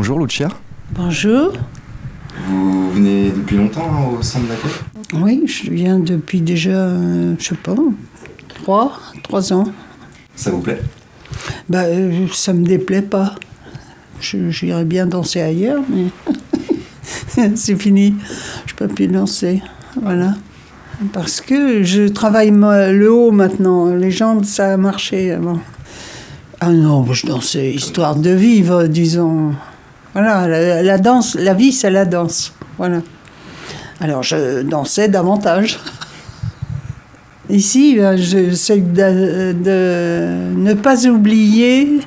[0.00, 0.46] Bonjour Lucia.
[0.94, 1.54] Bonjour.
[2.46, 4.70] Vous venez depuis longtemps hein, au centre d'accueil
[5.20, 7.74] Oui, je viens depuis déjà, euh, je sais pas,
[8.62, 8.92] trois,
[9.24, 9.64] trois ans.
[10.36, 10.80] Ça vous plaît?
[11.68, 13.34] Bah, euh, ça me déplaît pas.
[14.20, 18.14] Je- J'irais bien danser ailleurs, mais c'est fini.
[18.66, 19.60] Je peux plus danser.
[20.00, 20.36] Voilà.
[21.12, 23.86] Parce que je travaille le haut maintenant.
[23.92, 25.58] Les jambes, ça a marché avant.
[26.60, 29.54] Ah non, je dansais histoire de vivre, disons.
[30.14, 32.52] Voilà, la, la danse, la vie, c'est la danse.
[32.78, 33.00] Voilà.
[34.00, 35.78] Alors, je dansais davantage.
[37.50, 42.00] Ici, euh, j'essaie de, de ne pas oublier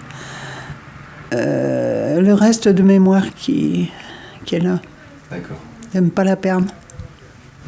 [1.34, 3.90] euh, le reste de mémoire qui,
[4.46, 4.80] qui est là.
[5.30, 5.58] D'accord.
[5.94, 6.68] J'aime pas la perdre.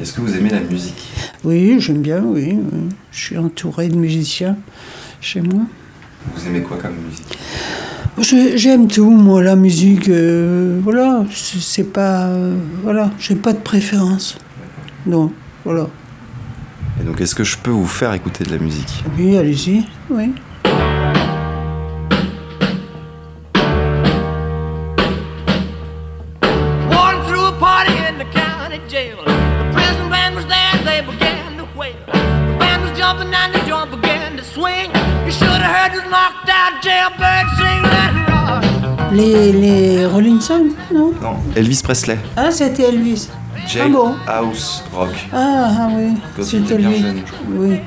[0.00, 1.08] Est-ce que vous aimez la musique?
[1.44, 2.88] Oui, j'aime bien, oui, oui.
[3.12, 4.56] Je suis entourée de musiciens
[5.20, 5.62] chez moi.
[6.34, 7.38] Vous aimez quoi comme musique?
[8.18, 10.08] J'aime tout, moi, la musique.
[10.08, 12.26] euh, voilà, c'est pas.
[12.26, 14.38] euh, voilà, j'ai pas de préférence.
[15.06, 15.32] Non,
[15.64, 15.88] voilà.
[17.00, 19.04] Et donc est-ce que je peux vous faire écouter de la musique?
[19.18, 20.32] Oui, allez-y, oui.
[26.90, 29.16] Walking through a party in the county jail.
[29.24, 31.94] The prison band was there, they began to wail.
[33.04, 34.90] The band was jumping and the joint began to swing.
[35.26, 39.12] You should have heard this knocked out jailbird sing that rock.
[39.12, 42.18] Les, les Rolling Stones, non Non, Elvis Presley.
[42.36, 43.28] Ah, c'était Elvis.
[43.68, 45.10] Jail Ah bon House Rock.
[45.32, 47.00] Ah, ah oui, c'était lui.
[47.02, 47.22] jeune.
[47.50, 47.80] Oui.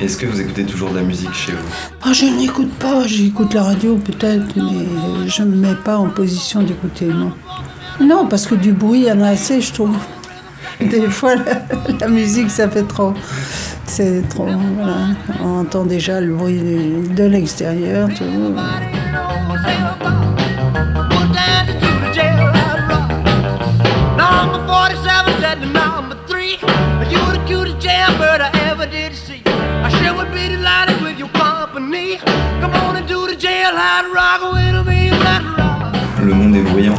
[0.00, 1.68] Est-ce que vous écoutez toujours de la musique chez vous?
[2.02, 4.86] Ah, je n'écoute pas, j'écoute la radio peut-être, mais
[5.28, 7.32] je ne me mets pas en position d'écouter, non.
[8.00, 9.96] Non, parce que du bruit, il y en a assez, je trouve.
[10.80, 11.34] Des fois,
[12.00, 13.14] la, musique, ça fait trop.
[13.86, 14.46] C'est trop.
[14.46, 14.96] Voilà.
[15.42, 18.08] On entend déjà le bruit de, l'extérieur.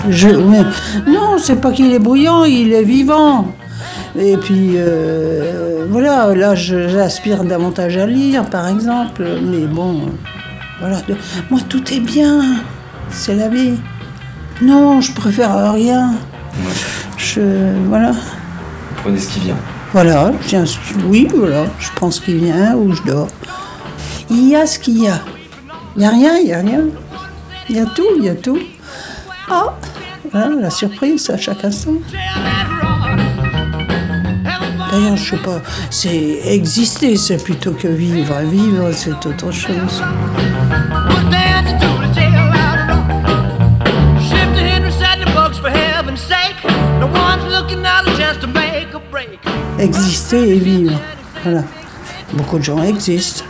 [0.10, 0.64] Je, mais-
[1.12, 3.54] non, c'est pas qu'il est bruyant, il est vivant.
[4.18, 9.24] Et puis, euh, voilà, là, je- j'aspire davantage à lire, par exemple.
[9.44, 10.02] Mais bon,
[10.80, 10.98] voilà.
[11.50, 12.42] Moi, tout est bien.
[13.10, 13.74] C'est la vie.
[14.62, 16.10] Non, je préfère rien.
[16.10, 16.74] Ouais.
[17.18, 17.42] Je,
[17.88, 18.12] voilà.
[18.12, 19.56] Vous prenez ce qui vient.
[19.94, 20.66] Voilà, tiens,
[21.08, 23.28] oui, voilà, je prends ce qui vient ou je dors.
[24.30, 25.20] Il y a ce qu'il y a.
[25.96, 26.82] Il n'y a rien, il n'y a rien.
[27.70, 28.58] Il y a tout, il y a tout.
[29.50, 29.74] Ah,
[30.32, 31.94] voilà, la surprise à chaque instant.
[34.92, 38.36] D'ailleurs, je sais pas, c'est exister, c'est plutôt que vivre.
[38.42, 40.04] Vivre, c'est autre chose.
[49.80, 51.00] Exister et vivre.
[51.44, 51.64] Voilà.
[52.34, 53.44] Beaucoup de gens existent.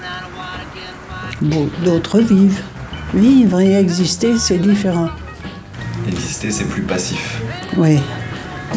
[1.42, 2.62] D'autres vivent.
[3.14, 5.10] Vivre et exister, c'est différent.
[6.08, 7.42] Exister, c'est plus passif.
[7.78, 8.00] Oui,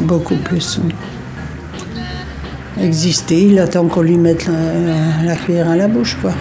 [0.00, 0.80] beaucoup plus.
[0.82, 0.94] oui.
[2.82, 6.32] Exister, il attend qu'on lui mette la, la cuillère à la bouche, quoi.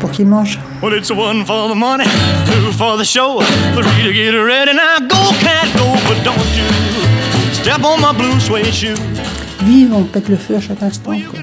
[0.00, 0.58] Pour qu'il mange.
[0.82, 2.04] Well, it's one for the money,
[2.46, 3.40] two for the show,
[3.74, 4.72] three to get ready.
[4.74, 8.94] Now go, cat, go, but don't you step on my blue suede shoe.
[9.62, 11.12] Vive, on pète le feu à chaque instant.
[11.12, 11.40] Quoi.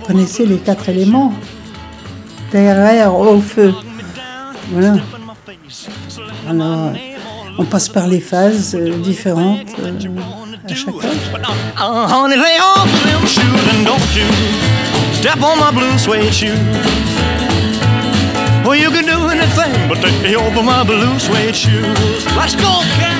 [0.00, 1.32] Vous connaissez les quatre éléments
[2.50, 3.72] Terre, air, eau, feu.
[4.72, 4.94] Voilà.
[6.58, 6.92] On
[7.58, 9.92] on passe par les phases euh, différentes euh,
[10.64, 10.94] à chaque
[16.32, 16.48] shoe.
[18.64, 22.24] Well, you can do anything but take me over my blue suede shoes.
[22.36, 23.16] Let's go, cat.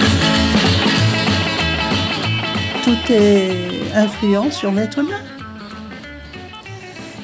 [2.85, 5.21] Tout est influent sur l'être humain.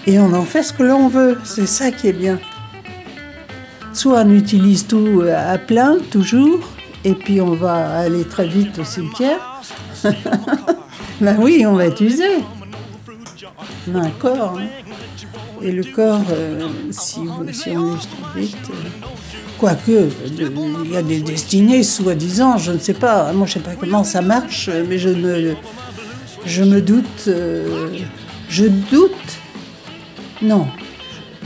[0.06, 1.38] Et on en fait ce que l'on veut.
[1.44, 2.38] C'est ça qui est bien.
[3.96, 6.60] Soit on utilise tout euh, à plein, toujours,
[7.02, 9.40] et puis on va aller très vite au cimetière.
[11.22, 12.28] ben oui, on va être usé.
[13.90, 14.58] On a un corps.
[14.60, 14.66] hein.
[15.62, 18.54] Et le corps, euh, si, on l'use trop vite.
[18.68, 18.74] euh,
[19.58, 23.32] Quoique, il y a des destinées, soi-disant, je ne sais pas.
[23.32, 25.54] Moi, je ne sais pas comment ça marche, mais je me,
[26.66, 27.30] me doute.
[28.50, 29.38] je doute.
[30.42, 30.66] Non,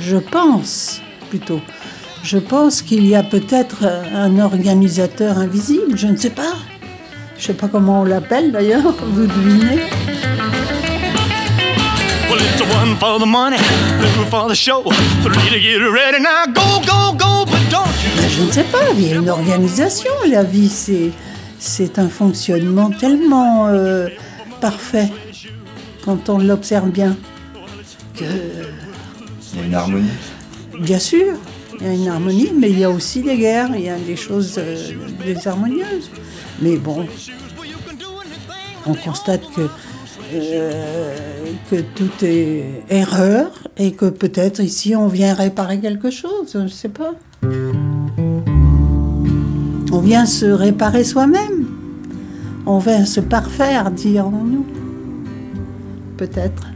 [0.00, 1.60] je pense plutôt.
[2.22, 3.84] Je pense qu'il y a peut-être
[4.14, 6.54] un organisateur invisible, je ne sais pas.
[7.36, 9.82] Je ne sais pas comment on l'appelle d'ailleurs, vous devinez.
[12.28, 14.82] Well, it's one for the money, two for the show,
[15.22, 16.22] three to get ready.
[16.22, 19.28] Now go, go, go, but don't you je ne sais pas, il y a une
[19.28, 20.10] organisation.
[20.30, 21.10] La vie, c'est,
[21.58, 24.08] c'est un fonctionnement tellement euh,
[24.60, 25.08] parfait
[26.04, 27.16] quand on l'observe bien.
[28.14, 28.24] Que,
[29.54, 30.08] Il y a une harmonie.
[30.78, 31.34] bien sûr,
[31.80, 33.98] il y a une harmonie, mais il y a aussi des guerres, il y a
[33.98, 34.76] des choses euh,
[35.24, 36.10] désharmonieuses.
[36.60, 37.06] Mais bon,
[38.86, 39.62] on constate que,
[40.34, 41.14] euh,
[41.70, 46.68] que tout est erreur et que peut-être ici on vient réparer quelque chose, je ne
[46.68, 47.14] sais pas.
[49.92, 51.66] On vient se réparer soi-même.
[52.66, 54.66] On vient se parfaire, dirons-nous.
[56.16, 56.66] Peut-être.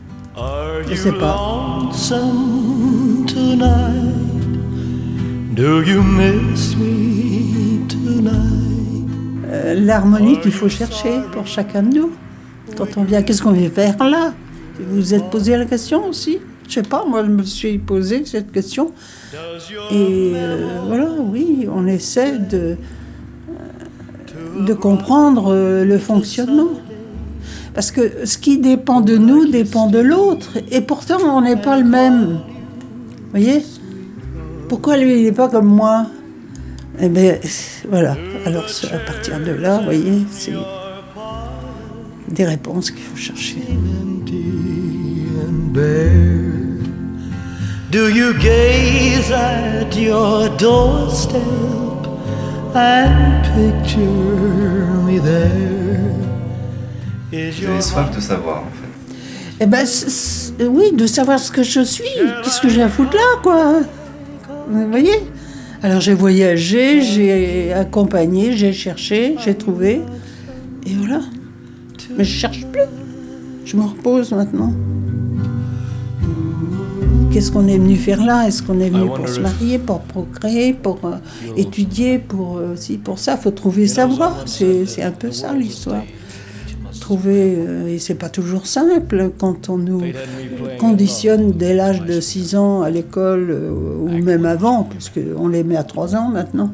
[0.89, 1.91] Je sais pas.
[9.47, 12.11] Euh, L'harmonie qu'il faut chercher pour chacun de nous.
[12.77, 14.35] Quand on vient, qu'est-ce qu'on vient faire là?
[14.81, 16.39] Vous vous êtes posé la question aussi?
[16.69, 18.93] Je sais pas, moi je me suis posé cette question.
[19.93, 22.77] Et euh, voilà, oui, on essaie de, euh,
[24.67, 25.55] de comprendre
[25.85, 26.71] le fonctionnement.
[27.75, 30.59] Parce que ce qui dépend de nous dépend de l'autre.
[30.73, 32.25] Et pourtant, on n'est pas le même.
[32.25, 33.63] Vous voyez?
[34.69, 36.07] Pourquoi lui, il n'est pas comme moi?
[37.01, 37.37] Eh bien,
[37.89, 38.17] voilà.
[38.47, 40.53] Alors, à partir de là, vous voyez, c'est
[42.29, 43.63] des réponses qu'il faut chercher.
[47.91, 51.41] Do you gaze at your doorstep
[52.75, 54.01] and picture
[55.07, 56.01] me there?
[57.33, 58.85] Is Vous your avez soif de savoir, en fait.
[59.61, 59.87] Eh ben,
[60.71, 62.05] oui, de savoir ce que je suis.
[62.43, 63.81] Qu'est-ce que j'ai à foutre là, quoi?
[64.69, 65.19] Vous voyez?
[65.83, 70.01] Alors, j'ai voyagé, j'ai accompagné, j'ai cherché, j'ai trouvé.
[70.87, 71.21] Et voilà.
[72.17, 72.81] Mais je cherche plus.
[73.65, 74.73] Je me repose maintenant.
[77.31, 78.47] Qu'est-ce qu'on est venu faire là?
[78.47, 81.17] Est-ce qu'on est venu pour se marier, pour procréer, pour euh,
[81.57, 83.37] étudier, pour euh, ci, pour ça?
[83.37, 84.35] Faut trouver sa voie.
[84.47, 86.05] C'est un peu ça l'histoire.
[87.05, 90.01] Trouver, euh, et c'est pas toujours simple quand on nous
[90.79, 95.65] conditionne dès l'âge de 6 ans à l'école euh, ou même avant, parce qu'on les
[95.65, 96.71] met à 3 ans maintenant.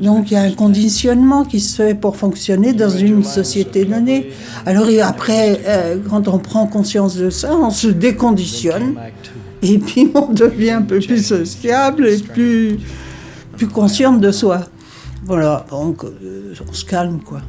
[0.00, 4.30] Donc il y a un conditionnement qui se fait pour fonctionner dans une société donnée.
[4.64, 8.94] Alors après, euh, quand on prend conscience de ça, on se déconditionne
[9.60, 12.78] et puis on devient un peu plus sociable et plus,
[13.56, 14.60] plus consciente de soi.
[15.24, 17.40] Voilà, donc on se calme quoi.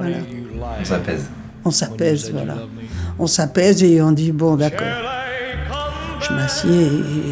[0.00, 0.18] Voilà.
[0.80, 1.24] On s'apaise.
[1.64, 2.54] On s'apaise, voilà.
[3.18, 4.86] On s'apaise et on dit bon d'accord.
[6.20, 6.86] Je m'assieds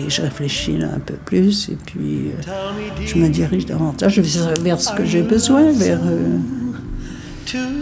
[0.06, 4.54] et je réfléchis là un peu plus et puis euh, je me dirige davantage vers,
[4.62, 6.38] vers ce que j'ai besoin, vers euh,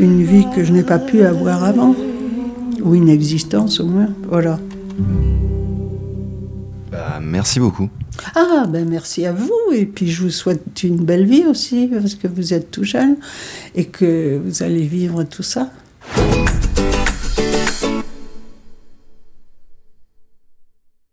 [0.00, 1.94] une vie que je n'ai pas pu avoir avant
[2.82, 4.08] ou une existence au moins.
[4.28, 4.58] Voilà.
[7.24, 7.88] Merci beaucoup.
[8.34, 12.14] Ah ben merci à vous et puis je vous souhaite une belle vie aussi parce
[12.14, 13.16] que vous êtes tout jeune
[13.74, 15.70] et que vous allez vivre tout ça.